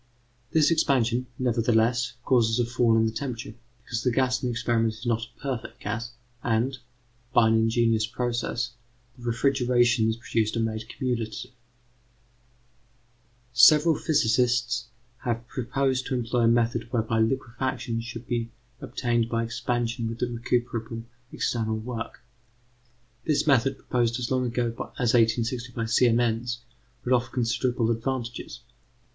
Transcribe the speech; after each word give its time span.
This 0.51 0.71
expansion, 0.71 1.27
nevertheless, 1.37 2.13
causes 2.25 2.57
a 2.57 2.65
fall 2.65 2.97
in 2.97 3.05
the 3.05 3.11
temperature, 3.11 3.53
because 3.83 4.01
the 4.01 4.09
gas 4.09 4.41
in 4.41 4.47
the 4.49 4.51
experiment 4.51 4.95
is 4.95 5.05
not 5.05 5.21
a 5.27 5.39
perfect 5.39 5.79
gas, 5.79 6.13
and, 6.41 6.79
by 7.35 7.49
an 7.49 7.53
ingenious 7.53 8.07
process, 8.07 8.71
the 9.15 9.25
refrigerations 9.31 10.17
produced 10.17 10.57
are 10.57 10.61
made 10.61 10.89
cumulative. 10.89 11.51
Several 13.53 13.93
physicists 13.95 14.87
have 15.19 15.47
proposed 15.47 16.07
to 16.07 16.15
employ 16.15 16.45
a 16.45 16.47
method 16.47 16.91
whereby 16.91 17.19
liquefaction 17.19 18.01
should 18.01 18.25
be 18.25 18.49
obtained 18.79 19.29
by 19.29 19.43
expansion 19.43 20.07
with 20.09 20.23
recuperable 20.23 21.03
external 21.31 21.77
work. 21.77 22.23
This 23.25 23.45
method, 23.45 23.75
proposed 23.77 24.17
as 24.19 24.31
long 24.31 24.47
ago 24.47 24.69
as 24.97 25.13
1860 25.13 25.73
by 25.73 25.85
Siemens, 25.85 26.61
would 27.03 27.13
offer 27.13 27.29
considerable 27.29 27.91
advantages. 27.91 28.61